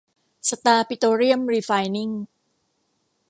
[0.49, 2.09] สตาร์ ปิโตรเลียม รีไฟน์นิ่ง